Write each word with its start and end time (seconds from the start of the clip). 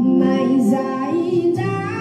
mày 0.00 0.60
dài 0.60 1.52
ra 1.56 1.97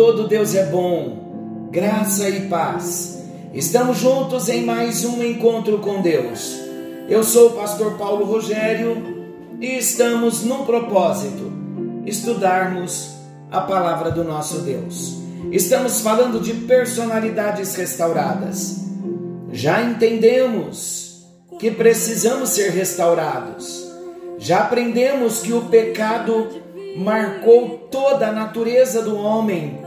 todo 0.00 0.26
Deus 0.26 0.54
é 0.54 0.64
bom. 0.64 1.68
Graça 1.70 2.26
e 2.26 2.48
paz. 2.48 3.22
Estamos 3.52 3.98
juntos 3.98 4.48
em 4.48 4.64
mais 4.64 5.04
um 5.04 5.22
encontro 5.22 5.76
com 5.80 6.00
Deus. 6.00 6.58
Eu 7.06 7.22
sou 7.22 7.48
o 7.48 7.52
pastor 7.52 7.98
Paulo 7.98 8.24
Rogério 8.24 8.96
e 9.60 9.76
estamos 9.76 10.42
num 10.42 10.64
propósito: 10.64 11.52
estudarmos 12.06 13.10
a 13.50 13.60
palavra 13.60 14.10
do 14.10 14.24
nosso 14.24 14.60
Deus. 14.60 15.18
Estamos 15.52 16.00
falando 16.00 16.40
de 16.40 16.54
personalidades 16.54 17.74
restauradas. 17.74 18.78
Já 19.52 19.82
entendemos 19.82 21.26
que 21.58 21.70
precisamos 21.70 22.48
ser 22.48 22.70
restaurados. 22.70 23.86
Já 24.38 24.60
aprendemos 24.60 25.42
que 25.42 25.52
o 25.52 25.66
pecado 25.66 26.48
marcou 26.96 27.86
toda 27.90 28.28
a 28.28 28.32
natureza 28.32 29.02
do 29.02 29.18
homem. 29.18 29.79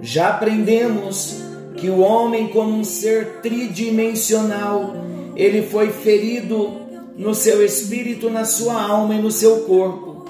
Já 0.00 0.28
aprendemos 0.28 1.42
que 1.76 1.88
o 1.88 2.00
homem, 2.00 2.48
como 2.48 2.72
um 2.72 2.84
ser 2.84 3.40
tridimensional, 3.42 4.94
ele 5.34 5.62
foi 5.62 5.90
ferido 5.90 6.72
no 7.16 7.34
seu 7.34 7.64
espírito, 7.64 8.30
na 8.30 8.44
sua 8.44 8.80
alma 8.80 9.14
e 9.14 9.22
no 9.22 9.30
seu 9.30 9.60
corpo. 9.60 10.24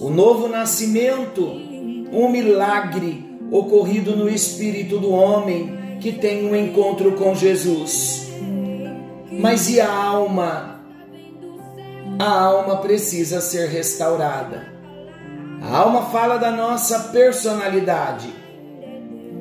O 0.00 0.10
novo 0.10 0.48
nascimento, 0.48 1.44
um 2.12 2.28
milagre 2.30 3.24
ocorrido 3.50 4.16
no 4.16 4.28
espírito 4.28 4.98
do 4.98 5.10
homem 5.10 5.98
que 6.00 6.12
tem 6.12 6.46
um 6.46 6.54
encontro 6.54 7.12
com 7.12 7.34
Jesus. 7.34 8.28
Mas 9.30 9.68
e 9.68 9.80
a 9.80 9.92
alma? 9.92 10.78
a 12.18 12.40
alma 12.40 12.78
precisa 12.78 13.40
ser 13.40 13.68
restaurada. 13.68 14.66
A 15.62 15.76
alma 15.76 16.06
fala 16.06 16.36
da 16.36 16.50
nossa 16.50 17.10
personalidade. 17.10 18.32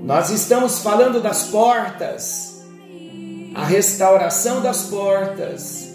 Nós 0.08 0.30
estamos 0.30 0.80
falando 0.80 1.20
das 1.20 1.48
portas, 1.48 2.62
a 3.54 3.66
restauração 3.66 4.62
das 4.62 4.84
portas. 4.84 5.90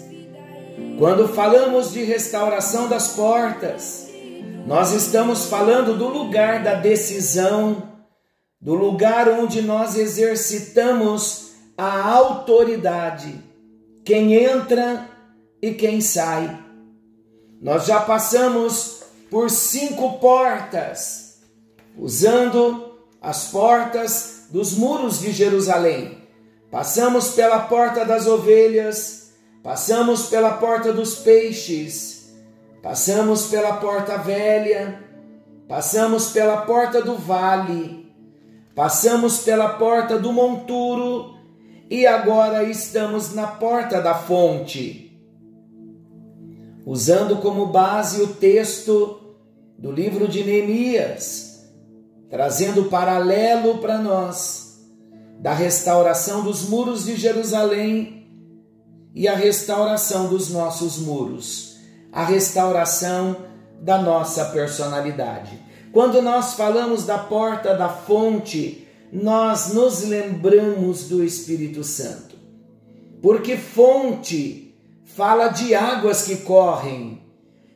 Quando 0.99 1.27
falamos 1.29 1.91
de 1.91 2.03
restauração 2.03 2.87
das 2.87 3.07
portas, 3.15 4.07
nós 4.67 4.91
estamos 4.91 5.47
falando 5.47 5.97
do 5.97 6.07
lugar 6.09 6.61
da 6.61 6.75
decisão, 6.75 7.91
do 8.61 8.75
lugar 8.75 9.27
onde 9.29 9.63
nós 9.63 9.97
exercitamos 9.97 11.53
a 11.75 12.07
autoridade, 12.07 13.43
quem 14.05 14.35
entra 14.35 15.09
e 15.59 15.73
quem 15.73 16.01
sai. 16.01 16.55
Nós 17.59 17.87
já 17.87 17.99
passamos 17.99 19.05
por 19.31 19.49
cinco 19.49 20.19
portas, 20.19 21.39
usando 21.97 22.92
as 23.23 23.45
portas 23.45 24.47
dos 24.51 24.73
muros 24.73 25.19
de 25.19 25.31
Jerusalém. 25.31 26.17
Passamos 26.69 27.29
pela 27.29 27.59
porta 27.61 28.05
das 28.05 28.27
ovelhas, 28.27 29.31
passamos 29.63 30.27
pela 30.27 30.51
porta 30.57 30.91
dos 30.91 31.15
peixes, 31.15 32.35
passamos 32.81 33.47
pela 33.47 33.77
porta 33.77 34.17
velha, 34.17 35.01
passamos 35.67 36.31
pela 36.31 36.57
porta 36.57 37.01
do 37.01 37.15
vale, 37.15 38.13
passamos 38.75 39.39
pela 39.39 39.69
porta 39.69 40.19
do 40.19 40.33
monturo 40.33 41.37
e 41.89 42.05
agora 42.05 42.63
estamos 42.63 43.33
na 43.33 43.47
porta 43.47 44.01
da 44.01 44.13
fonte 44.13 45.03
usando 46.85 47.37
como 47.37 47.67
base 47.67 48.21
o 48.21 48.27
texto 48.27 49.19
do 49.77 49.91
livro 49.91 50.27
de 50.27 50.43
Neemias, 50.43 51.52
trazendo 52.33 52.85
paralelo 52.85 53.77
para 53.77 53.99
nós 53.99 54.79
da 55.39 55.53
restauração 55.53 56.43
dos 56.43 56.67
muros 56.67 57.05
de 57.05 57.15
Jerusalém 57.15 58.25
e 59.13 59.27
a 59.27 59.35
restauração 59.35 60.29
dos 60.29 60.49
nossos 60.49 60.97
muros, 60.97 61.77
a 62.11 62.25
restauração 62.25 63.37
da 63.79 64.01
nossa 64.01 64.45
personalidade. 64.45 65.61
Quando 65.91 66.23
nós 66.23 66.55
falamos 66.55 67.05
da 67.05 67.19
porta 67.19 67.75
da 67.75 67.89
fonte, 67.89 68.87
nós 69.11 69.71
nos 69.71 70.01
lembramos 70.01 71.07
do 71.07 71.23
Espírito 71.23 71.83
Santo. 71.83 72.35
Porque 73.21 73.55
fonte 73.57 74.75
fala 75.05 75.49
de 75.49 75.75
águas 75.75 76.23
que 76.23 76.37
correm. 76.37 77.21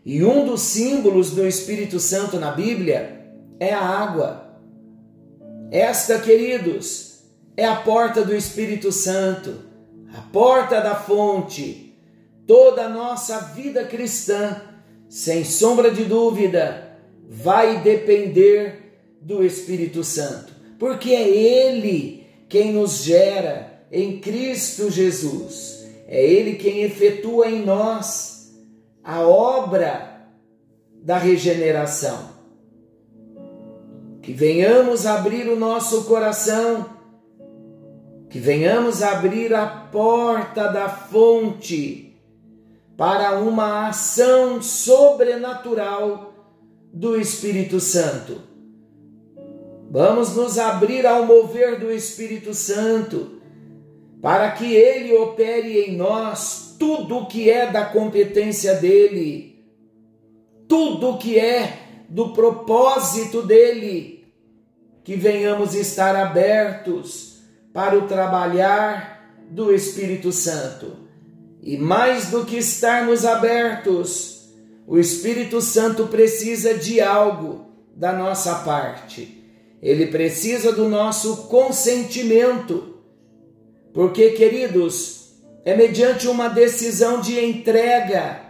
E 0.03 0.23
um 0.23 0.47
dos 0.47 0.61
símbolos 0.61 1.29
do 1.29 1.45
Espírito 1.45 1.99
Santo 1.99 2.39
na 2.39 2.49
Bíblia 2.53 3.35
é 3.59 3.71
a 3.71 3.85
água. 3.85 4.46
Esta, 5.71 6.19
queridos, 6.19 7.19
é 7.55 7.65
a 7.65 7.75
porta 7.75 8.23
do 8.23 8.35
Espírito 8.35 8.91
Santo, 8.91 9.65
a 10.13 10.21
porta 10.21 10.79
da 10.79 10.95
fonte. 10.95 11.95
Toda 12.45 12.85
a 12.85 12.89
nossa 12.89 13.39
vida 13.53 13.83
cristã, 13.83 14.61
sem 15.09 15.43
sombra 15.43 15.91
de 15.91 16.05
dúvida, 16.05 16.97
vai 17.27 17.81
depender 17.81 18.99
do 19.21 19.43
Espírito 19.43 20.03
Santo, 20.03 20.53
porque 20.79 21.11
é 21.11 21.27
Ele 21.27 22.25
quem 22.47 22.71
nos 22.71 23.03
gera 23.03 23.83
em 23.91 24.19
Cristo 24.19 24.89
Jesus. 24.89 25.85
É 26.07 26.25
Ele 26.25 26.55
quem 26.55 26.83
efetua 26.83 27.49
em 27.49 27.65
nós 27.65 28.53
a 29.03 29.21
obra 29.27 30.25
da 31.03 31.17
regeneração. 31.17 32.36
Que 34.27 34.33
venhamos 34.33 35.05
abrir 35.05 35.47
o 35.47 35.55
nosso 35.55 36.03
coração, 36.03 36.85
que 38.29 38.39
venhamos 38.39 39.01
abrir 39.01 39.53
a 39.53 39.65
porta 39.65 40.67
da 40.67 40.89
fonte 40.89 42.13
para 42.97 43.39
uma 43.39 43.87
ação 43.87 44.61
sobrenatural 44.61 46.33
do 46.91 47.17
Espírito 47.17 47.79
Santo. 47.79 48.41
Vamos 49.89 50.35
nos 50.35 50.59
abrir 50.59 51.07
ao 51.07 51.25
mover 51.25 51.79
do 51.79 51.89
Espírito 51.89 52.53
Santo 52.53 53.39
para 54.21 54.51
que 54.51 54.75
ele 54.75 55.15
opere 55.15 55.83
em 55.83 55.95
nós 55.95 56.75
tudo 56.77 57.19
o 57.19 57.27
que 57.27 57.49
é 57.49 57.71
da 57.71 57.85
competência 57.85 58.73
dele, 58.73 59.65
tudo 60.67 61.11
o 61.11 61.17
que 61.17 61.39
é 61.39 61.79
do 62.09 62.33
propósito 62.33 63.41
dele, 63.41 64.16
que 65.07 65.15
venhamos 65.15 65.73
estar 65.73 66.17
abertos 66.17 67.37
para 67.71 67.97
o 67.97 68.09
trabalhar 68.09 69.39
do 69.49 69.73
Espírito 69.73 70.33
Santo. 70.33 70.97
E 71.63 71.77
mais 71.77 72.29
do 72.29 72.43
que 72.43 72.57
estarmos 72.57 73.23
abertos, 73.23 74.49
o 74.85 74.99
Espírito 74.99 75.61
Santo 75.61 76.07
precisa 76.07 76.73
de 76.73 76.99
algo 76.99 77.67
da 77.95 78.11
nossa 78.11 78.53
parte. 78.65 79.45
Ele 79.81 80.07
precisa 80.07 80.73
do 80.73 80.89
nosso 80.89 81.47
consentimento 81.47 82.97
porque, 83.93 84.31
queridos, 84.31 85.37
é 85.63 85.73
mediante 85.73 86.27
uma 86.27 86.49
decisão 86.49 87.21
de 87.21 87.39
entrega, 87.39 88.41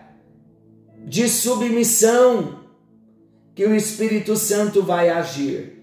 de 1.06 1.30
submissão, 1.30 2.62
que 3.54 3.64
o 3.64 3.76
Espírito 3.76 4.36
Santo 4.36 4.82
vai 4.82 5.10
agir. 5.10 5.77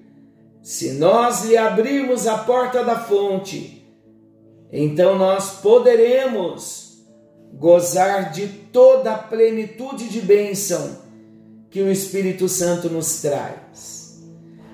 Se 0.64 0.92
nós 0.92 1.44
lhe 1.44 1.58
abrirmos 1.58 2.26
a 2.26 2.38
porta 2.38 2.82
da 2.82 2.98
fonte, 2.98 3.86
então 4.72 5.18
nós 5.18 5.60
poderemos 5.60 7.04
gozar 7.52 8.32
de 8.32 8.48
toda 8.48 9.12
a 9.12 9.18
plenitude 9.18 10.08
de 10.08 10.22
bênção 10.22 11.02
que 11.68 11.82
o 11.82 11.92
Espírito 11.92 12.48
Santo 12.48 12.88
nos 12.88 13.20
traz. 13.20 14.24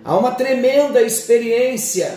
Há 0.05 0.17
uma 0.17 0.31
tremenda 0.31 1.03
experiência 1.03 2.17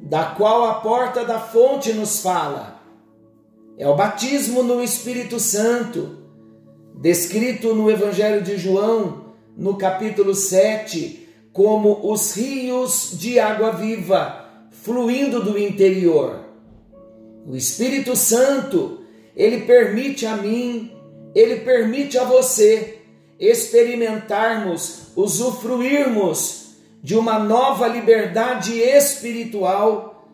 da 0.00 0.24
qual 0.24 0.64
a 0.66 0.74
porta 0.74 1.24
da 1.24 1.40
fonte 1.40 1.92
nos 1.92 2.20
fala. 2.20 2.80
É 3.76 3.88
o 3.88 3.96
batismo 3.96 4.62
no 4.62 4.80
Espírito 4.80 5.40
Santo, 5.40 6.18
descrito 7.00 7.74
no 7.74 7.90
Evangelho 7.90 8.44
de 8.44 8.56
João, 8.56 9.34
no 9.56 9.76
capítulo 9.76 10.36
7, 10.36 11.23
como 11.54 12.10
os 12.10 12.36
rios 12.36 13.10
de 13.12 13.38
água 13.38 13.70
viva 13.70 14.44
fluindo 14.72 15.40
do 15.40 15.56
interior. 15.56 16.40
O 17.46 17.54
Espírito 17.54 18.16
Santo, 18.16 19.02
ele 19.36 19.60
permite 19.60 20.26
a 20.26 20.36
mim, 20.36 20.90
ele 21.32 21.60
permite 21.60 22.18
a 22.18 22.24
você 22.24 22.98
experimentarmos, 23.38 25.12
usufruirmos 25.14 26.72
de 27.00 27.14
uma 27.14 27.38
nova 27.38 27.86
liberdade 27.86 28.80
espiritual, 28.80 30.28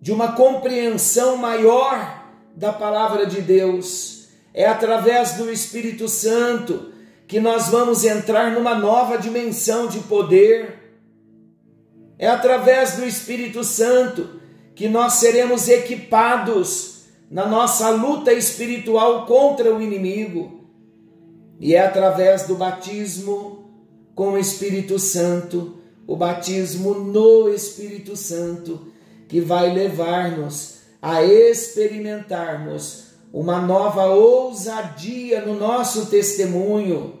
de 0.00 0.10
uma 0.10 0.32
compreensão 0.32 1.36
maior 1.36 2.32
da 2.56 2.72
palavra 2.72 3.26
de 3.26 3.40
Deus. 3.40 4.26
É 4.52 4.66
através 4.66 5.34
do 5.34 5.52
Espírito 5.52 6.08
Santo 6.08 6.93
que 7.26 7.40
nós 7.40 7.68
vamos 7.68 8.04
entrar 8.04 8.52
numa 8.52 8.74
nova 8.74 9.16
dimensão 9.16 9.86
de 9.86 10.00
poder. 10.00 10.96
É 12.18 12.28
através 12.28 12.96
do 12.96 13.04
Espírito 13.04 13.64
Santo 13.64 14.40
que 14.74 14.88
nós 14.88 15.14
seremos 15.14 15.68
equipados 15.68 17.04
na 17.30 17.46
nossa 17.46 17.90
luta 17.90 18.32
espiritual 18.32 19.26
contra 19.26 19.74
o 19.74 19.80
inimigo. 19.80 20.64
E 21.58 21.74
é 21.74 21.80
através 21.80 22.46
do 22.46 22.54
batismo 22.54 23.70
com 24.14 24.32
o 24.32 24.38
Espírito 24.38 24.98
Santo, 24.98 25.78
o 26.06 26.16
batismo 26.16 26.94
no 26.94 27.48
Espírito 27.48 28.16
Santo, 28.16 28.88
que 29.28 29.40
vai 29.40 29.72
levar-nos 29.72 30.80
a 31.00 31.22
experimentarmos 31.22 33.13
uma 33.34 33.60
nova 33.60 34.06
ousadia 34.06 35.44
no 35.44 35.58
nosso 35.58 36.06
testemunho, 36.06 37.18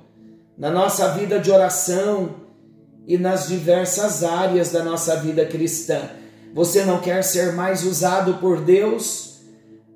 na 0.56 0.70
nossa 0.70 1.08
vida 1.08 1.40
de 1.40 1.50
oração 1.50 2.36
e 3.04 3.18
nas 3.18 3.48
diversas 3.48 4.22
áreas 4.22 4.70
da 4.70 4.84
nossa 4.84 5.16
vida 5.16 5.44
cristã. 5.44 6.02
Você 6.54 6.84
não 6.84 7.00
quer 7.00 7.24
ser 7.24 7.52
mais 7.52 7.84
usado 7.84 8.34
por 8.34 8.60
Deus? 8.60 9.40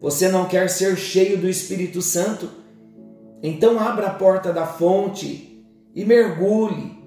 Você 0.01 0.29
não 0.29 0.49
quer 0.49 0.69
ser 0.69 0.97
cheio 0.97 1.39
do 1.39 1.49
Espírito 1.49 2.03
Santo? 2.03 2.51
Então 3.41 3.79
abra 3.79 4.09
a 4.09 4.15
porta 4.15 4.53
da 4.53 4.67
fonte 4.67 5.65
e 5.95 6.05
mergulhe 6.05 6.99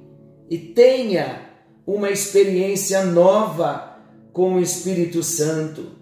e 0.49 0.57
tenha 0.57 1.49
uma 1.85 2.09
experiência 2.09 3.03
nova 3.03 3.97
com 4.31 4.53
o 4.53 4.61
Espírito 4.61 5.21
Santo. 5.21 5.97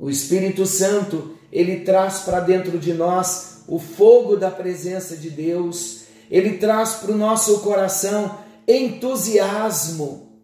O 0.00 0.10
Espírito 0.10 0.66
Santo, 0.66 1.36
ele 1.52 1.80
traz 1.80 2.20
para 2.20 2.40
dentro 2.40 2.78
de 2.78 2.94
nós 2.94 3.58
o 3.68 3.78
fogo 3.78 4.36
da 4.36 4.50
presença 4.50 5.16
de 5.16 5.30
Deus, 5.30 6.04
ele 6.30 6.56
traz 6.56 6.94
para 6.94 7.12
o 7.12 7.16
nosso 7.16 7.60
coração 7.60 8.38
entusiasmo. 8.66 10.40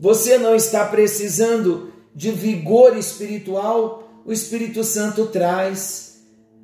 Você 0.00 0.36
não 0.36 0.54
está 0.54 0.84
precisando 0.86 1.92
de 2.14 2.32
vigor 2.32 2.96
espiritual, 2.96 4.22
o 4.24 4.32
Espírito 4.32 4.82
Santo 4.82 5.26
traz. 5.26 6.20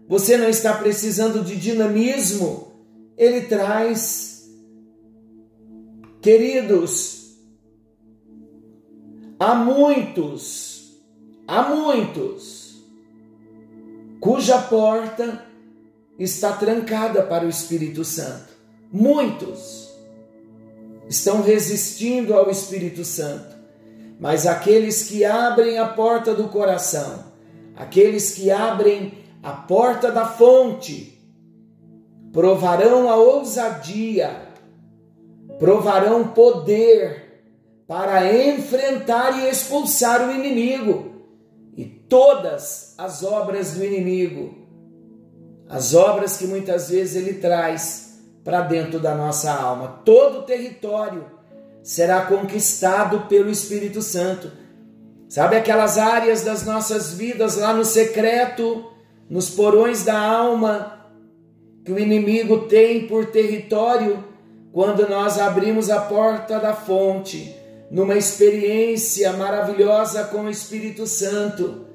Você 0.09 0.37
não 0.37 0.49
está 0.49 0.75
precisando 0.75 1.45
de 1.45 1.55
dinamismo, 1.57 2.73
ele 3.17 3.43
traz. 3.43 4.49
Queridos, 6.21 7.37
há 9.39 9.55
muitos, 9.55 10.97
há 11.47 11.63
muitos, 11.63 12.68
cuja 14.21 14.59
porta 14.59 15.45
está 16.19 16.53
trancada 16.53 17.23
para 17.23 17.47
o 17.47 17.49
Espírito 17.49 18.05
Santo. 18.05 18.49
Muitos 18.93 19.89
estão 21.09 21.43
resistindo 21.43 22.35
ao 22.35 22.51
Espírito 22.51 23.05
Santo, 23.05 23.57
mas 24.19 24.47
aqueles 24.47 25.05
que 25.05 25.25
abrem 25.25 25.79
a 25.79 25.87
porta 25.89 26.35
do 26.35 26.49
coração, 26.49 27.25
aqueles 27.77 28.33
que 28.33 28.51
abrem 28.51 29.13
a 29.43 29.53
porta 29.53 30.11
da 30.11 30.27
fonte, 30.27 31.19
provarão 32.33 33.09
a 33.09 33.17
ousadia, 33.17 34.49
provarão 35.59 36.29
poder 36.29 37.43
para 37.87 38.33
enfrentar 38.47 39.39
e 39.39 39.49
expulsar 39.49 40.29
o 40.29 40.33
inimigo 40.33 41.08
todas 42.09 42.95
as 42.97 43.23
obras 43.23 43.75
do 43.75 43.85
inimigo, 43.85 44.55
as 45.69 45.95
obras 45.95 46.37
que 46.37 46.47
muitas 46.47 46.89
vezes 46.91 47.17
ele 47.17 47.35
traz 47.35 48.19
para 48.43 48.63
dentro 48.63 48.99
da 48.99 49.15
nossa 49.15 49.53
alma. 49.53 50.01
Todo 50.05 50.39
o 50.39 50.43
território 50.43 51.27
será 51.83 52.23
conquistado 52.23 53.27
pelo 53.29 53.51
Espírito 53.51 54.01
Santo. 54.01 54.51
Sabe 55.29 55.57
aquelas 55.57 55.99
áreas 55.99 56.43
das 56.43 56.65
nossas 56.65 57.13
vidas 57.13 57.57
lá 57.57 57.73
no 57.73 57.85
secreto? 57.85 58.89
nos 59.29 59.51
porões 59.51 60.05
da 60.05 60.19
alma 60.19 61.07
que 61.85 61.93
o 61.93 61.99
inimigo 61.99 62.67
tem 62.67 63.07
por 63.07 63.27
território 63.27 64.25
quando 64.73 65.09
nós 65.09 65.39
abrimos 65.39 65.91
a 65.91 66.01
porta 66.01 66.59
da 66.59 66.75
fonte 66.75 67.55
numa 67.91 68.17
experiência 68.17 69.33
maravilhosa 69.33 70.25
com 70.25 70.43
o 70.43 70.51
Espírito 70.51 71.07
Santo. 71.07 71.87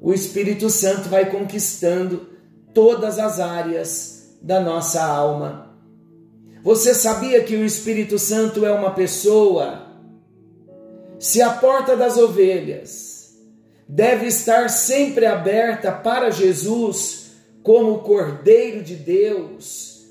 O 0.00 0.12
Espírito 0.12 0.70
Santo 0.70 1.08
vai 1.08 1.30
conquistando 1.30 2.28
todas 2.72 3.18
as 3.18 3.40
áreas 3.40 4.36
da 4.40 4.60
nossa 4.60 5.02
alma. 5.02 5.76
Você 6.62 6.94
sabia 6.94 7.42
que 7.42 7.56
o 7.56 7.64
Espírito 7.64 8.18
Santo 8.18 8.64
é 8.64 8.72
uma 8.72 8.92
pessoa? 8.92 9.86
Se 11.18 11.42
a 11.42 11.50
porta 11.50 11.96
das 11.96 12.16
ovelhas 12.16 13.36
deve 13.88 14.26
estar 14.26 14.68
sempre 14.68 15.26
aberta 15.26 15.90
para 15.90 16.30
Jesus 16.30 17.32
como 17.62 17.98
Cordeiro 17.98 18.82
de 18.82 18.94
Deus, 18.94 20.06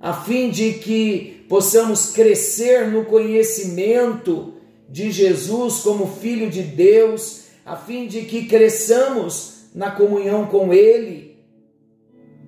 a 0.00 0.12
fim 0.12 0.50
de 0.50 0.74
que 0.74 1.44
possamos 1.48 2.12
crescer 2.12 2.88
no 2.88 3.04
conhecimento 3.04 4.54
de 4.88 5.10
Jesus 5.10 5.80
como 5.80 6.06
Filho 6.06 6.50
de 6.50 6.62
Deus, 6.62 7.47
a 7.68 7.76
fim 7.76 8.06
de 8.06 8.22
que 8.22 8.46
cresçamos 8.46 9.68
na 9.74 9.90
comunhão 9.90 10.46
com 10.46 10.72
Ele. 10.72 11.44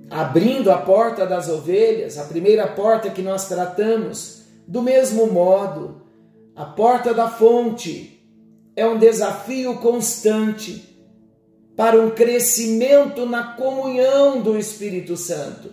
Abrindo 0.08 0.70
a 0.70 0.78
porta 0.78 1.26
das 1.26 1.48
ovelhas, 1.48 2.18
a 2.18 2.24
primeira 2.24 2.66
porta 2.66 3.10
que 3.10 3.20
nós 3.20 3.46
tratamos, 3.46 4.44
do 4.66 4.80
mesmo 4.80 5.26
modo, 5.26 6.02
a 6.56 6.64
porta 6.64 7.12
da 7.12 7.28
fonte, 7.28 8.18
é 8.74 8.86
um 8.86 8.98
desafio 8.98 9.76
constante 9.76 10.88
para 11.76 12.00
um 12.00 12.10
crescimento 12.10 13.26
na 13.26 13.52
comunhão 13.54 14.40
do 14.40 14.58
Espírito 14.58 15.16
Santo. 15.16 15.70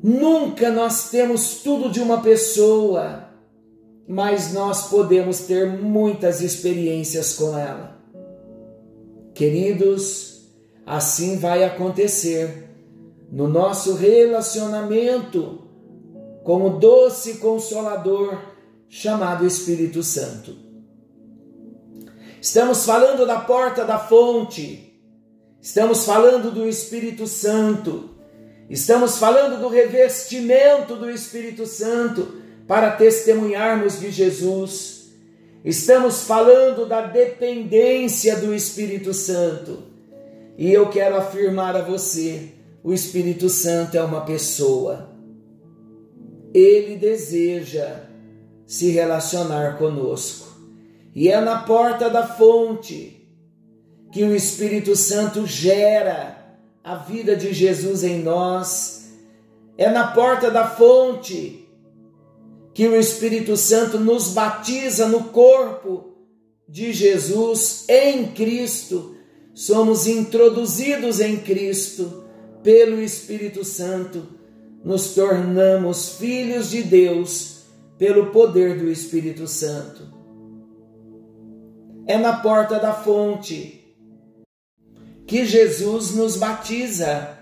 Nunca 0.00 0.70
nós 0.70 1.10
temos 1.10 1.62
tudo 1.62 1.90
de 1.90 2.00
uma 2.00 2.20
pessoa, 2.20 3.30
mas 4.06 4.52
nós 4.52 4.88
podemos 4.88 5.40
ter 5.40 5.66
muitas 5.66 6.40
experiências 6.40 7.34
com 7.34 7.56
ela. 7.56 7.98
Queridos, 9.34 10.46
assim 10.86 11.38
vai 11.38 11.64
acontecer 11.64 12.68
no 13.30 13.48
nosso 13.48 13.94
relacionamento 13.94 15.62
com 16.44 16.66
o 16.66 16.78
doce 16.78 17.38
consolador 17.38 18.38
chamado 18.88 19.46
Espírito 19.46 20.02
Santo. 20.02 20.54
Estamos 22.40 22.84
falando 22.84 23.26
da 23.26 23.40
porta 23.40 23.84
da 23.84 23.98
fonte. 23.98 25.00
Estamos 25.60 26.04
falando 26.04 26.50
do 26.50 26.68
Espírito 26.68 27.26
Santo. 27.26 28.10
Estamos 28.68 29.16
falando 29.16 29.58
do 29.60 29.68
revestimento 29.68 30.94
do 30.94 31.10
Espírito 31.10 31.66
Santo 31.66 32.43
para 32.66 32.90
testemunharmos 32.92 34.00
de 34.00 34.10
Jesus. 34.10 35.12
Estamos 35.64 36.24
falando 36.24 36.86
da 36.86 37.02
dependência 37.02 38.36
do 38.36 38.54
Espírito 38.54 39.12
Santo. 39.12 39.84
E 40.56 40.72
eu 40.72 40.88
quero 40.88 41.16
afirmar 41.16 41.76
a 41.76 41.82
você: 41.82 42.50
o 42.82 42.92
Espírito 42.92 43.48
Santo 43.48 43.96
é 43.96 44.02
uma 44.02 44.24
pessoa. 44.24 45.10
Ele 46.52 46.96
deseja 46.96 48.02
se 48.66 48.90
relacionar 48.90 49.78
conosco. 49.78 50.54
E 51.14 51.28
é 51.28 51.40
na 51.40 51.60
porta 51.60 52.08
da 52.10 52.26
fonte 52.26 53.28
que 54.12 54.22
o 54.22 54.34
Espírito 54.34 54.94
Santo 54.94 55.46
gera 55.46 56.38
a 56.82 56.96
vida 56.96 57.34
de 57.34 57.52
Jesus 57.52 58.04
em 58.04 58.22
nós. 58.22 59.12
É 59.76 59.90
na 59.90 60.08
porta 60.08 60.50
da 60.50 60.68
fonte 60.68 61.63
que 62.74 62.88
o 62.88 62.98
Espírito 62.98 63.56
Santo 63.56 64.00
nos 64.00 64.30
batiza 64.30 65.08
no 65.08 65.24
corpo 65.24 66.12
de 66.68 66.92
Jesus 66.92 67.84
em 67.88 68.32
Cristo, 68.32 69.14
somos 69.54 70.08
introduzidos 70.08 71.20
em 71.20 71.36
Cristo 71.36 72.24
pelo 72.64 73.00
Espírito 73.00 73.64
Santo, 73.64 74.26
nos 74.84 75.14
tornamos 75.14 76.16
filhos 76.16 76.70
de 76.70 76.82
Deus 76.82 77.62
pelo 77.96 78.32
poder 78.32 78.76
do 78.76 78.90
Espírito 78.90 79.46
Santo. 79.46 80.12
É 82.06 82.18
na 82.18 82.38
porta 82.38 82.80
da 82.80 82.92
fonte 82.92 83.96
que 85.26 85.46
Jesus 85.46 86.14
nos 86.14 86.36
batiza 86.36 87.38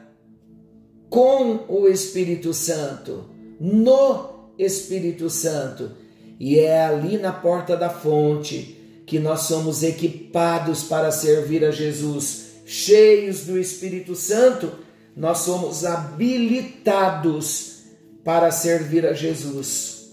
com 1.08 1.64
o 1.68 1.88
Espírito 1.88 2.52
Santo, 2.52 3.30
no 3.58 4.31
Espírito 4.62 5.28
Santo. 5.28 5.90
E 6.38 6.59
é 6.59 6.85
ali 6.85 7.19
na 7.19 7.33
porta 7.33 7.76
da 7.76 7.90
fonte 7.90 8.78
que 9.07 9.19
nós 9.19 9.40
somos 9.40 9.83
equipados 9.83 10.85
para 10.85 11.11
servir 11.11 11.64
a 11.64 11.71
Jesus, 11.71 12.47
cheios 12.64 13.45
do 13.45 13.59
Espírito 13.59 14.14
Santo, 14.14 14.73
nós 15.16 15.38
somos 15.38 15.85
habilitados 15.85 17.83
para 18.25 18.50
servir 18.50 19.04
a 19.04 19.12
Jesus. 19.12 20.11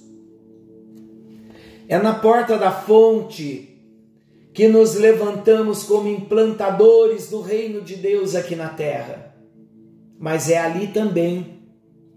É 1.88 1.98
na 1.98 2.13
porta 2.13 2.58
da 2.58 2.72
fonte 2.72 3.70
que 4.53 4.68
nos 4.68 4.96
levantamos 4.96 5.84
como 5.84 6.10
implantadores 6.10 7.29
do 7.29 7.41
reino 7.41 7.82
de 7.82 7.96
Deus 7.96 8.36
aqui 8.36 8.56
na 8.56 8.70
terra. 8.70 9.34
Mas 10.20 10.50
é 10.50 10.58
ali 10.58 10.88
também, 10.88 11.62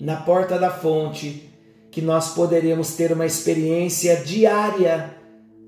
na 0.01 0.17
porta 0.17 0.59
da 0.59 0.71
fonte, 0.71 1.52
que 1.93 2.01
nós 2.01 2.31
poderemos 2.31 2.95
ter 2.95 3.13
uma 3.13 3.27
experiência 3.27 4.17
diária 4.17 5.15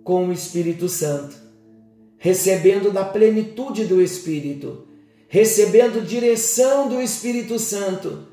com 0.03 0.27
o 0.27 0.33
Espírito 0.33 0.89
Santo, 0.89 1.37
recebendo 2.17 2.91
da 2.91 3.05
plenitude 3.05 3.85
do 3.85 4.01
Espírito, 4.01 4.89
recebendo 5.29 6.05
direção 6.05 6.89
do 6.89 7.01
Espírito 7.01 7.59
Santo 7.59 8.27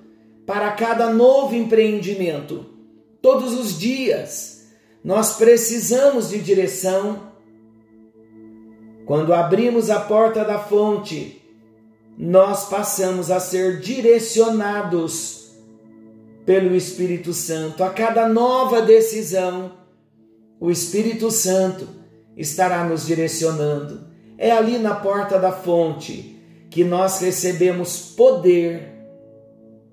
para 0.46 0.72
cada 0.72 1.14
novo 1.14 1.54
empreendimento. 1.54 2.66
Todos 3.22 3.54
os 3.60 3.78
dias 3.78 4.70
nós 5.04 5.36
precisamos 5.36 6.30
de 6.30 6.40
direção 6.40 7.32
quando 9.06 9.34
abrimos 9.34 9.90
a 9.90 10.00
porta 10.00 10.46
da 10.46 10.60
fonte, 10.60 11.42
nós 12.18 12.70
passamos 12.70 13.30
a 13.30 13.42
ser 13.42 13.82
direcionados 13.82 15.41
pelo 16.46 16.76
Espírito 16.76 17.34
Santo. 17.34 17.84
A 17.84 17.90
cada 17.90 18.28
nova 18.28 18.82
decisão, 18.82 19.74
o 20.60 20.72
Espírito 20.72 21.30
Santo 21.32 21.88
estará 22.36 22.84
nos 22.84 23.06
direcionando. 23.06 24.10
É 24.38 24.52
ali 24.52 24.78
na 24.78 24.96
porta 24.96 25.38
da 25.38 25.52
fonte 25.52 26.40
que 26.70 26.84
nós 26.84 27.20
recebemos 27.20 28.14
poder, 28.16 28.88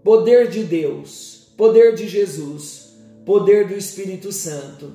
poder 0.03 0.49
de 0.49 0.65
Deus, 0.65 1.53
poder 1.57 1.95
de 1.95 2.09
Jesus, 2.09 2.97
poder 3.27 3.69
do 3.69 3.75
Espírito 3.75 4.33
Santo 4.33 4.93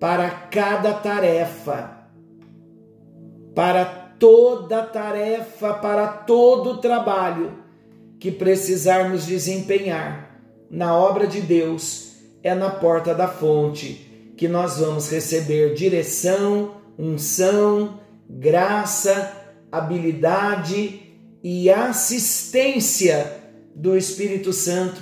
para 0.00 0.28
cada 0.30 0.94
tarefa 0.94 1.98
para 3.58 3.84
toda 3.84 4.84
tarefa, 4.84 5.74
para 5.74 6.06
todo 6.06 6.80
trabalho 6.80 7.58
que 8.20 8.30
precisarmos 8.30 9.26
desempenhar 9.26 10.27
na 10.70 10.96
obra 10.96 11.26
de 11.26 11.40
Deus, 11.40 12.12
é 12.42 12.54
na 12.54 12.70
porta 12.70 13.14
da 13.14 13.28
fonte 13.28 14.32
que 14.36 14.46
nós 14.46 14.78
vamos 14.78 15.10
receber 15.10 15.74
direção, 15.74 16.76
unção, 16.98 17.98
graça, 18.28 19.32
habilidade 19.70 21.00
e 21.42 21.70
assistência 21.70 23.36
do 23.74 23.96
Espírito 23.96 24.52
Santo 24.52 25.00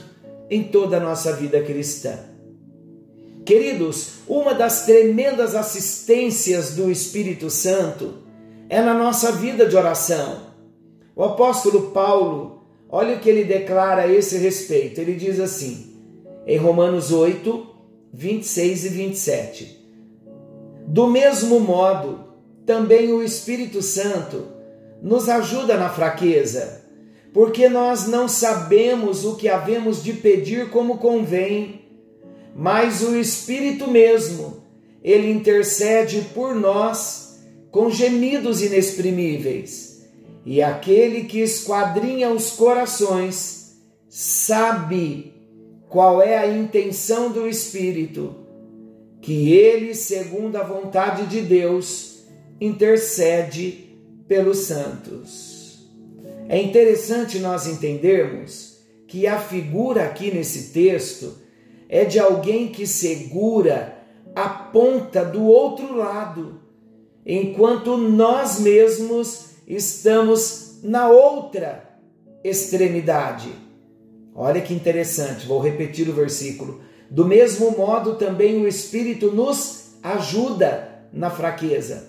em 0.51 0.65
toda 0.65 0.97
a 0.97 1.01
nossa 1.01 1.35
vida 1.35 1.63
cristã. 1.63 2.19
Queridos, 3.45 4.15
uma 4.27 4.55
das 4.55 4.87
tremendas 4.87 5.55
assistências 5.55 6.75
do 6.75 6.91
Espírito 6.91 7.49
Santo 7.49 8.15
é 8.69 8.81
na 8.81 8.95
nossa 8.95 9.33
vida 9.33 9.67
de 9.67 9.77
oração. 9.77 10.47
O 11.15 11.23
apóstolo 11.23 11.91
Paulo, 11.93 12.56
olha 12.89 13.17
o 13.17 13.21
que 13.21 13.29
ele 13.29 13.45
declara 13.45 14.03
a 14.03 14.13
esse 14.13 14.39
respeito. 14.39 15.01
Ele 15.01 15.15
diz 15.15 15.41
assim, 15.41 15.95
em 16.47 16.57
Romanos 16.57 17.13
8, 17.13 17.67
26 18.13 18.85
e 18.85 18.89
27. 18.89 19.87
Do 20.87 21.07
mesmo 21.07 21.61
modo, 21.61 22.27
também 22.65 23.13
o 23.13 23.23
Espírito 23.23 23.83
Santo 23.83 24.47
nos 25.03 25.29
ajuda 25.29 25.77
na 25.77 25.89
fraqueza, 25.89 26.83
porque 27.33 27.69
nós 27.69 28.07
não 28.07 28.29
sabemos 28.29 29.25
o 29.25 29.37
que 29.37 29.49
havemos 29.49 30.03
de 30.03 30.15
pedir 30.15 30.71
como 30.71 30.99
convém, 30.99 31.83
mas 32.55 33.03
o 33.03 33.15
Espírito 33.17 33.89
mesmo, 33.89 34.65
ele 35.05 35.31
intercede 35.31 36.27
por 36.35 36.55
nós 36.55 37.39
com 37.71 37.91
gemidos 37.91 38.63
inexprimíveis. 38.63 39.86
E 40.47 40.63
aquele 40.63 41.25
que 41.25 41.41
esquadrinha 41.41 42.31
os 42.31 42.53
corações 42.53 43.77
sabe 44.09 45.35
qual 45.89 46.23
é 46.23 46.39
a 46.39 46.47
intenção 46.47 47.33
do 47.33 47.49
Espírito, 47.49 48.33
que 49.21 49.53
ele, 49.53 49.93
segundo 49.93 50.55
a 50.55 50.63
vontade 50.63 51.27
de 51.27 51.41
Deus, 51.41 52.25
intercede 52.61 53.99
pelos 54.29 54.59
santos. 54.59 55.91
É 56.49 56.63
interessante 56.63 57.41
nós 57.41 57.67
entendermos 57.67 58.79
que 59.09 59.27
a 59.27 59.41
figura 59.41 60.05
aqui 60.05 60.31
nesse 60.31 60.73
texto 60.73 61.39
é 61.89 62.05
de 62.05 62.21
alguém 62.21 62.69
que 62.69 62.87
segura 62.87 63.99
a 64.33 64.49
ponta 64.49 65.25
do 65.25 65.45
outro 65.45 65.97
lado 65.97 66.61
enquanto 67.27 67.97
nós 67.97 68.61
mesmos 68.61 69.56
estamos 69.67 70.79
na 70.83 71.09
outra 71.09 71.99
extremidade. 72.45 73.51
Olha 74.35 74.61
que 74.61 74.75
interessante, 74.75 75.47
vou 75.47 75.61
repetir 75.61 76.09
o 76.09 76.13
versículo. 76.13 76.81
Do 77.11 77.25
mesmo 77.25 77.71
modo, 77.73 78.17
também 78.17 78.63
o 78.63 78.69
Espírito 78.69 79.33
nos 79.33 79.97
ajuda 80.03 81.07
na 81.13 81.31
fraqueza. 81.31 82.09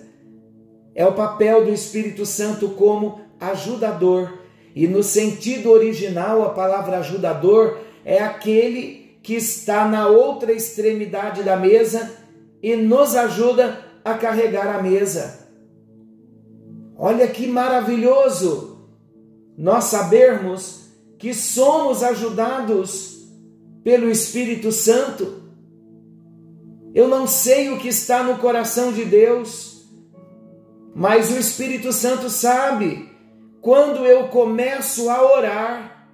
É 0.94 1.06
o 1.06 1.14
papel 1.14 1.64
do 1.64 1.72
Espírito 1.72 2.26
Santo 2.26 2.70
como 2.70 3.20
ajudador. 3.40 4.38
E 4.74 4.86
no 4.86 5.02
sentido 5.02 5.70
original, 5.70 6.42
a 6.44 6.50
palavra 6.50 6.98
ajudador 6.98 7.78
é 8.04 8.18
aquele 8.18 9.18
que 9.22 9.34
está 9.34 9.86
na 9.88 10.08
outra 10.08 10.52
extremidade 10.52 11.42
da 11.42 11.56
mesa 11.56 12.10
e 12.62 12.76
nos 12.76 13.14
ajuda 13.14 13.78
a 14.04 14.14
carregar 14.14 14.74
a 14.74 14.82
mesa. 14.82 15.47
Olha 17.00 17.28
que 17.28 17.46
maravilhoso 17.46 18.76
nós 19.56 19.84
sabermos 19.84 20.88
que 21.16 21.32
somos 21.32 22.02
ajudados 22.02 23.24
pelo 23.84 24.10
Espírito 24.10 24.72
Santo. 24.72 25.44
Eu 26.92 27.06
não 27.06 27.28
sei 27.28 27.70
o 27.70 27.78
que 27.78 27.86
está 27.86 28.24
no 28.24 28.38
coração 28.38 28.92
de 28.92 29.04
Deus, 29.04 29.88
mas 30.92 31.30
o 31.30 31.38
Espírito 31.38 31.92
Santo 31.92 32.28
sabe 32.28 33.08
quando 33.60 34.04
eu 34.04 34.26
começo 34.26 35.08
a 35.08 35.22
orar. 35.22 36.08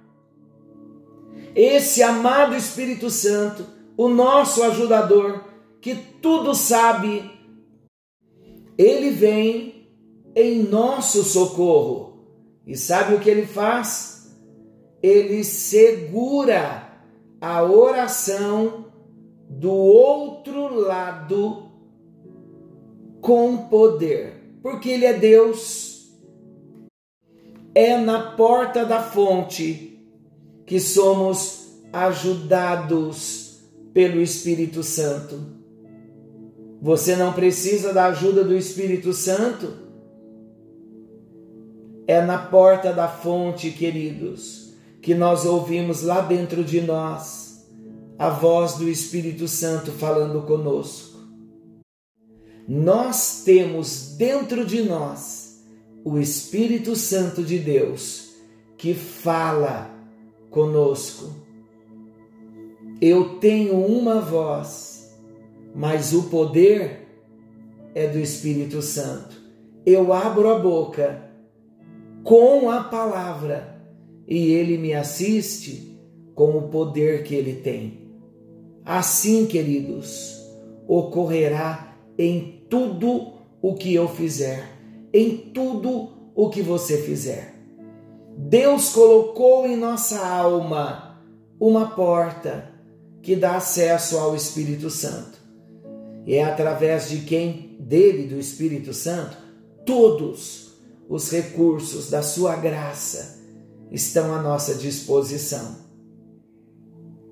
Esse 1.55 2.03
amado 2.03 2.55
Espírito 2.55 3.09
Santo, 3.09 3.65
o 3.97 4.07
nosso 4.07 4.61
ajudador, 4.61 5.45
que 5.81 5.95
tudo 6.21 6.53
sabe, 6.53 7.31
ele 8.77 9.09
vem 9.09 9.74
em 10.35 10.63
nosso 10.63 11.23
socorro. 11.23 12.13
E 12.67 12.75
sabe 12.75 13.15
o 13.15 13.19
que 13.19 13.29
ele 13.29 13.45
faz? 13.45 14.35
Ele 15.01 15.43
segura 15.43 16.89
a 17.39 17.63
oração 17.63 18.85
do 19.49 19.71
outro 19.71 20.73
lado 20.73 21.69
com 23.21 23.57
poder, 23.69 24.33
porque 24.61 24.89
ele 24.89 25.05
é 25.05 25.13
Deus. 25.13 26.11
É 27.73 27.97
na 27.97 28.31
porta 28.31 28.85
da 28.85 29.01
fonte 29.01 29.99
que 30.65 30.79
somos 30.79 31.81
ajudados 31.91 33.59
pelo 33.93 34.21
Espírito 34.21 34.81
Santo. 34.81 35.39
Você 36.81 37.15
não 37.15 37.33
precisa 37.33 37.93
da 37.93 38.05
ajuda 38.07 38.43
do 38.43 38.55
Espírito 38.55 39.13
Santo? 39.13 39.84
É 42.07 42.21
na 42.21 42.37
porta 42.37 42.93
da 42.93 43.07
fonte, 43.07 43.71
queridos, 43.71 44.73
que 45.01 45.15
nós 45.15 45.45
ouvimos 45.45 46.03
lá 46.03 46.21
dentro 46.21 46.63
de 46.63 46.81
nós 46.81 47.67
a 48.17 48.29
voz 48.29 48.75
do 48.75 48.87
Espírito 48.87 49.47
Santo 49.47 49.91
falando 49.91 50.43
conosco. 50.43 51.19
Nós 52.67 53.43
temos 53.43 54.15
dentro 54.17 54.65
de 54.65 54.81
nós 54.83 55.63
o 56.03 56.17
Espírito 56.17 56.95
Santo 56.95 57.43
de 57.43 57.59
Deus 57.59 58.35
que 58.77 58.93
fala 58.93 59.89
conosco. 60.49 61.33
Eu 63.01 63.39
tenho 63.39 63.83
uma 63.83 64.21
voz, 64.21 65.15
mas 65.73 66.13
o 66.13 66.23
poder 66.23 67.07
é 67.93 68.07
do 68.07 68.19
Espírito 68.19 68.81
Santo. 68.81 69.35
Eu 69.85 70.13
abro 70.13 70.49
a 70.49 70.59
boca 70.59 71.24
com 72.25 72.71
a 72.71 72.83
palavra 72.83 73.77
e 74.27 74.51
ele 74.51 74.79
me 74.79 74.95
assiste 74.95 75.95
com 76.33 76.57
o 76.57 76.69
poder 76.69 77.23
que 77.23 77.35
ele 77.35 77.53
tem. 77.53 78.09
Assim, 78.83 79.45
queridos, 79.45 80.35
ocorrerá 80.87 81.95
em 82.17 82.65
tudo 82.67 83.33
o 83.61 83.75
que 83.75 83.93
eu 83.93 84.07
fizer, 84.07 84.67
em 85.13 85.37
tudo 85.37 86.09
o 86.33 86.49
que 86.49 86.63
você 86.63 86.97
fizer. 86.97 87.53
Deus 88.35 88.91
colocou 88.91 89.67
em 89.67 89.77
nossa 89.77 90.25
alma 90.25 91.21
uma 91.59 91.91
porta 91.91 92.71
que 93.21 93.35
dá 93.35 93.57
acesso 93.57 94.17
ao 94.17 94.35
Espírito 94.35 94.89
Santo. 94.89 95.39
E 96.25 96.33
é 96.33 96.43
através 96.43 97.07
de 97.07 97.19
quem? 97.19 97.77
Dele, 97.79 98.27
do 98.27 98.39
Espírito 98.39 98.95
Santo, 98.95 99.37
todos 99.85 100.64
os 101.07 101.31
recursos 101.31 102.09
da 102.09 102.21
sua 102.21 102.55
graça 102.55 103.39
estão 103.91 104.33
à 104.33 104.41
nossa 104.41 104.75
disposição. 104.75 105.77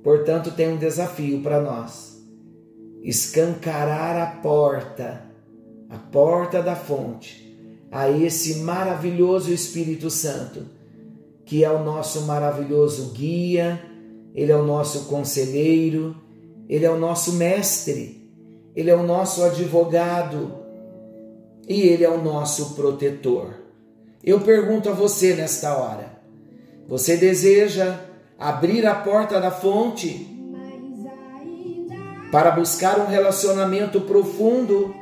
Portanto, 0.03 0.51
tem 0.51 0.73
um 0.73 0.77
desafio 0.77 1.41
para 1.41 1.61
nós: 1.61 2.21
escancarar 3.01 4.17
a 4.17 4.41
porta, 4.41 5.25
a 5.89 5.97
porta 5.97 6.61
da 6.61 6.75
fonte, 6.75 7.43
a 7.91 8.09
esse 8.09 8.59
maravilhoso 8.59 9.51
Espírito 9.51 10.09
Santo, 10.09 10.65
que 11.45 11.63
é 11.63 11.71
o 11.71 11.83
nosso 11.83 12.21
maravilhoso 12.21 13.11
guia, 13.13 13.81
ele 14.33 14.51
é 14.51 14.55
o 14.55 14.65
nosso 14.65 15.05
conselheiro, 15.05 16.15
ele 16.67 16.85
é 16.85 16.91
o 16.91 16.99
nosso 16.99 17.33
mestre, 17.33 18.29
ele 18.75 18.89
é 18.89 18.95
o 18.95 19.03
nosso 19.03 19.43
advogado 19.43 20.51
e 21.67 21.81
ele 21.81 22.03
é 22.03 22.09
o 22.09 22.21
nosso 22.21 22.73
protetor. 22.73 23.62
Eu 24.23 24.39
pergunto 24.39 24.87
a 24.87 24.93
você 24.93 25.33
nesta 25.33 25.75
hora: 25.75 26.17
você 26.87 27.17
deseja 27.17 27.99
abrir 28.39 28.85
a 28.85 28.95
porta 28.95 29.39
da 29.41 29.51
fonte 29.51 30.29
para 32.31 32.51
buscar 32.51 32.99
um 32.99 33.07
relacionamento 33.07 33.99
profundo 34.01 34.95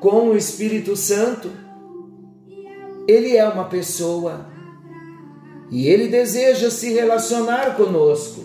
com 0.00 0.30
o 0.30 0.36
Espírito 0.36 0.96
Santo? 0.96 1.50
Ele 3.06 3.36
é 3.36 3.46
uma 3.46 3.64
pessoa 3.64 4.46
e 5.70 5.86
ele 5.86 6.08
deseja 6.08 6.70
se 6.70 6.90
relacionar 6.90 7.76
conosco. 7.76 8.42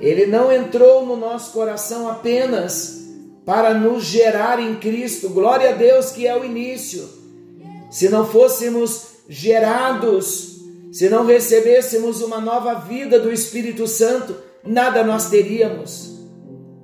Ele 0.00 0.26
não 0.26 0.52
entrou 0.52 1.06
no 1.06 1.16
nosso 1.16 1.52
coração 1.52 2.10
apenas 2.10 3.04
para 3.46 3.72
nos 3.72 4.04
gerar 4.04 4.60
em 4.60 4.74
Cristo, 4.74 5.30
glória 5.30 5.70
a 5.70 5.72
Deus 5.72 6.10
que 6.10 6.26
é 6.26 6.38
o 6.38 6.44
início. 6.44 7.08
Se 7.90 8.08
não 8.08 8.26
fôssemos 8.26 9.13
gerados, 9.28 10.60
se 10.92 11.08
não 11.08 11.26
recebêssemos 11.26 12.22
uma 12.22 12.40
nova 12.40 12.74
vida 12.74 13.18
do 13.18 13.32
Espírito 13.32 13.86
Santo, 13.86 14.36
nada 14.64 15.02
nós 15.02 15.28
teríamos. 15.28 16.14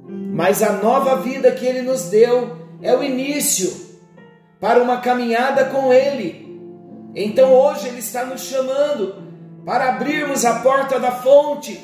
Mas 0.08 0.62
a 0.62 0.72
nova 0.72 1.16
vida 1.16 1.52
que 1.52 1.66
Ele 1.66 1.82
nos 1.82 2.04
deu 2.04 2.56
é 2.82 2.96
o 2.96 3.02
início 3.02 3.88
para 4.58 4.82
uma 4.82 4.98
caminhada 4.98 5.66
com 5.66 5.92
Ele. 5.92 6.48
Então 7.14 7.52
hoje 7.52 7.88
Ele 7.88 7.98
está 7.98 8.24
nos 8.24 8.42
chamando 8.42 9.22
para 9.64 9.90
abrirmos 9.90 10.44
a 10.44 10.60
porta 10.60 10.98
da 10.98 11.12
fonte, 11.12 11.78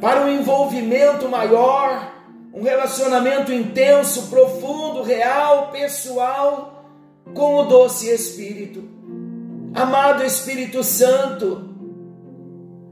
para 0.00 0.22
um 0.22 0.28
envolvimento 0.28 1.28
maior, 1.28 2.12
um 2.54 2.62
relacionamento 2.62 3.52
intenso, 3.52 4.28
profundo, 4.28 5.02
real, 5.02 5.70
pessoal 5.70 6.84
com 7.34 7.56
o 7.56 7.64
doce 7.64 8.08
Espírito. 8.10 8.97
Amado 9.78 10.24
Espírito 10.24 10.82
Santo, 10.82 11.72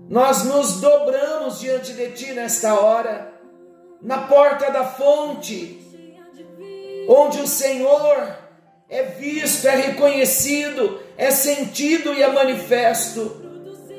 nós 0.08 0.44
nos 0.44 0.80
dobramos 0.80 1.58
diante 1.58 1.92
de 1.92 2.12
Ti 2.12 2.32
nesta 2.32 2.78
hora, 2.78 3.34
na 4.00 4.18
porta 4.28 4.70
da 4.70 4.84
fonte, 4.84 5.80
onde 7.08 7.40
o 7.40 7.46
Senhor 7.48 8.38
é 8.88 9.02
visto, 9.02 9.66
é 9.66 9.74
reconhecido, 9.74 11.00
é 11.18 11.32
sentido 11.32 12.14
e 12.14 12.22
é 12.22 12.28
manifesto. 12.28 13.42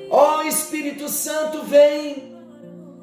Ó 0.10 0.38
oh, 0.38 0.44
Espírito 0.44 1.10
Santo, 1.10 1.64
vem, 1.64 2.38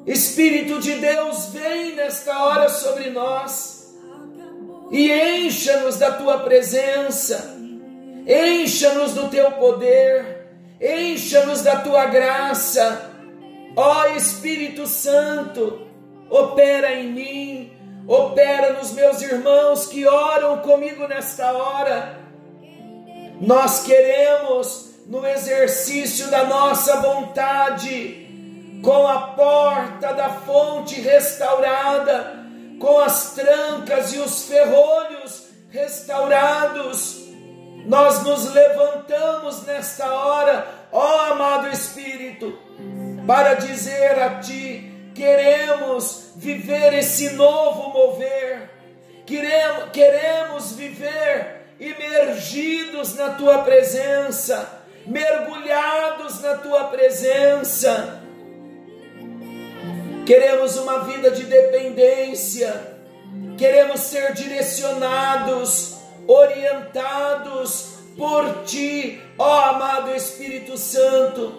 Espírito 0.07 0.79
de 0.79 0.95
Deus, 0.95 1.49
vem 1.53 1.93
nesta 1.93 2.43
hora 2.43 2.69
sobre 2.69 3.11
nós 3.11 3.93
e 4.89 5.11
encha-nos 5.11 5.97
da 5.97 6.11
Tua 6.13 6.39
presença 6.39 7.54
encha-nos 8.27 9.13
do 9.13 9.29
teu 9.29 9.51
poder, 9.53 10.47
encha-nos 10.81 11.61
da 11.61 11.77
tua 11.77 12.05
graça. 12.05 13.11
Ó 13.75 14.07
Espírito 14.15 14.87
Santo, 14.87 15.87
opera 16.29 16.93
em 16.93 17.11
mim, 17.11 17.71
opera 18.07 18.73
nos 18.73 18.91
meus 18.93 19.21
irmãos 19.21 19.87
que 19.87 20.07
oram 20.07 20.59
comigo 20.59 21.07
nesta 21.07 21.51
hora. 21.51 22.19
Nós 23.41 23.83
queremos, 23.83 24.95
no 25.07 25.25
exercício 25.25 26.27
da 26.31 26.45
nossa 26.45 27.01
vontade, 27.01 28.25
com 28.81 29.07
a 29.07 29.27
porta 29.29 30.13
da 30.13 30.29
fonte 30.29 30.99
restaurada, 31.01 32.45
com 32.79 32.99
as 32.99 33.33
trancas 33.33 34.13
e 34.13 34.19
os 34.19 34.45
ferrolhos 34.45 35.47
restaurados, 35.69 37.24
nós 37.85 38.23
nos 38.23 38.51
levantamos 38.51 39.63
nesta 39.63 40.11
hora, 40.11 40.67
ó 40.91 41.31
amado 41.31 41.69
Espírito, 41.69 42.57
para 43.27 43.53
dizer 43.53 44.19
a 44.19 44.39
Ti: 44.39 45.11
queremos 45.13 46.31
viver 46.35 46.93
esse 46.93 47.31
novo 47.31 47.89
mover, 47.89 48.71
queremos, 49.25 49.89
queremos 49.91 50.71
viver 50.73 51.75
imergidos 51.79 53.15
na 53.15 53.31
Tua 53.31 53.59
presença, 53.59 54.83
mergulhados 55.05 56.41
na 56.41 56.55
Tua 56.55 56.85
presença. 56.85 58.21
Queremos 60.25 60.75
uma 60.77 61.03
vida 61.03 61.29
de 61.29 61.43
dependência, 61.43 62.97
queremos 63.59 63.99
ser 63.99 64.33
direcionados 64.33 65.94
orientados 66.27 67.95
por 68.17 68.63
ti, 68.65 69.21
ó 69.37 69.59
amado 69.69 70.15
Espírito 70.15 70.77
Santo, 70.77 71.53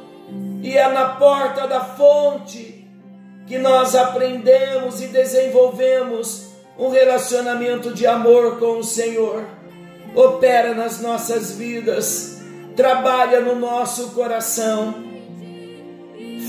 e 0.62 0.76
é 0.76 0.88
na 0.88 1.10
porta 1.10 1.66
da 1.66 1.80
fonte 1.80 2.86
que 3.46 3.58
nós 3.58 3.94
aprendemos 3.94 5.00
e 5.00 5.06
desenvolvemos 5.08 6.48
um 6.78 6.88
relacionamento 6.88 7.92
de 7.94 8.06
amor 8.06 8.58
com 8.58 8.78
o 8.78 8.84
Senhor. 8.84 9.44
Opera 10.14 10.74
nas 10.74 11.00
nossas 11.00 11.52
vidas, 11.52 12.40
trabalha 12.74 13.40
no 13.40 13.54
nosso 13.54 14.10
coração, 14.10 14.94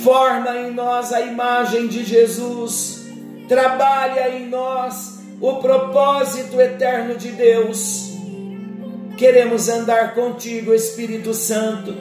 forma 0.03 0.55
em 0.57 0.71
nós 0.71 1.11
a 1.11 1.21
imagem 1.21 1.87
de 1.87 2.03
Jesus, 2.03 3.05
trabalha 3.47 4.29
em 4.29 4.47
nós 4.47 5.19
o 5.39 5.57
propósito 5.57 6.59
eterno 6.59 7.15
de 7.15 7.31
Deus 7.31 8.06
Queremos 9.17 9.67
andar 9.67 10.13
contigo, 10.13 10.75
Espírito 10.75 11.33
Santo. 11.33 11.91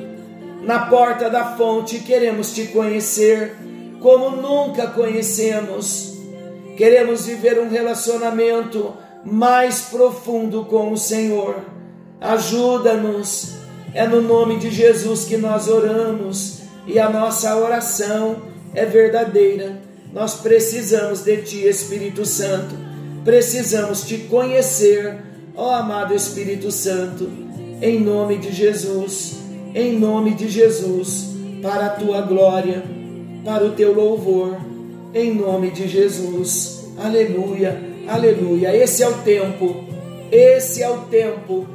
Na 0.62 0.80
porta 0.80 1.30
da 1.30 1.56
fonte 1.56 2.00
queremos 2.00 2.52
te 2.54 2.66
conhecer 2.66 3.56
como 4.00 4.36
nunca 4.36 4.88
conhecemos. 4.88 6.14
Queremos 6.76 7.24
viver 7.24 7.58
um 7.58 7.70
relacionamento 7.70 8.94
mais 9.24 9.80
profundo 9.80 10.66
com 10.66 10.92
o 10.92 10.96
Senhor. 10.98 11.56
Ajuda-nos. 12.20 13.54
É 13.94 14.06
no 14.06 14.20
nome 14.20 14.58
de 14.58 14.70
Jesus 14.70 15.24
que 15.24 15.38
nós 15.38 15.68
oramos 15.68 16.58
e 16.86 16.98
a 16.98 17.08
nossa 17.08 17.56
oração 17.56 18.42
é 18.74 18.84
verdadeira. 18.84 19.80
Nós 20.12 20.34
precisamos 20.34 21.22
de 21.22 21.38
Ti, 21.38 21.66
Espírito 21.66 22.26
Santo. 22.26 22.74
Precisamos 23.24 24.02
te 24.02 24.18
conhecer 24.18 25.16
Ó 25.56 25.70
amado 25.70 26.14
Espírito 26.14 26.70
Santo, 26.70 27.30
em 27.80 27.98
nome 27.98 28.36
de 28.36 28.52
Jesus, 28.52 29.38
em 29.74 29.98
nome 29.98 30.34
de 30.34 30.48
Jesus, 30.50 31.34
para 31.62 31.86
a 31.86 31.90
tua 31.90 32.20
glória, 32.20 32.84
para 33.42 33.64
o 33.64 33.70
teu 33.70 33.94
louvor, 33.94 34.58
em 35.14 35.34
nome 35.34 35.70
de 35.70 35.88
Jesus. 35.88 36.84
Aleluia, 37.02 37.80
aleluia. 38.06 38.76
Esse 38.76 39.02
é 39.02 39.08
o 39.08 39.14
tempo, 39.22 39.84
esse 40.30 40.82
é 40.82 40.90
o 40.90 40.98
tempo 41.04 41.66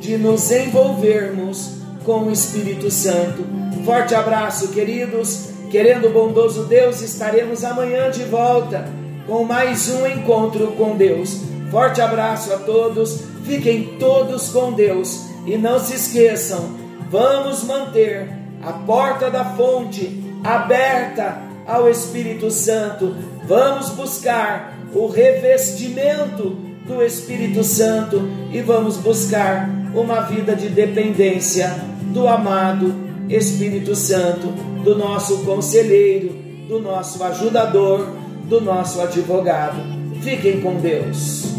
de 0.00 0.18
nos 0.18 0.50
envolvermos 0.50 1.74
com 2.04 2.24
o 2.24 2.32
Espírito 2.32 2.90
Santo. 2.90 3.44
Forte 3.84 4.16
abraço, 4.16 4.68
queridos. 4.68 5.50
Querendo 5.70 6.08
o 6.08 6.12
bondoso 6.12 6.64
Deus, 6.64 7.02
estaremos 7.02 7.62
amanhã 7.62 8.10
de 8.10 8.24
volta 8.24 8.88
com 9.28 9.44
mais 9.44 9.88
um 9.90 10.06
encontro 10.06 10.68
com 10.72 10.96
Deus. 10.96 11.47
Forte 11.70 12.00
abraço 12.00 12.52
a 12.52 12.58
todos. 12.58 13.22
Fiquem 13.44 13.96
todos 13.98 14.50
com 14.50 14.72
Deus 14.72 15.28
e 15.46 15.56
não 15.56 15.80
se 15.80 15.94
esqueçam, 15.94 16.76
vamos 17.10 17.64
manter 17.64 18.28
a 18.62 18.72
porta 18.72 19.30
da 19.30 19.44
fonte 19.56 20.22
aberta 20.44 21.40
ao 21.66 21.88
Espírito 21.88 22.50
Santo. 22.50 23.16
Vamos 23.46 23.88
buscar 23.90 24.76
o 24.92 25.06
revestimento 25.06 26.50
do 26.86 27.02
Espírito 27.02 27.64
Santo 27.64 28.28
e 28.52 28.60
vamos 28.60 28.98
buscar 28.98 29.68
uma 29.94 30.20
vida 30.22 30.54
de 30.54 30.68
dependência 30.68 31.74
do 32.12 32.28
amado 32.28 32.94
Espírito 33.28 33.94
Santo, 33.94 34.48
do 34.84 34.96
nosso 34.96 35.44
conselheiro, 35.44 36.34
do 36.68 36.78
nosso 36.78 37.22
ajudador, 37.24 38.06
do 38.44 38.60
nosso 38.60 39.00
advogado. 39.00 39.97
Fiquem 40.22 40.60
com 40.60 40.80
Deus. 40.80 41.54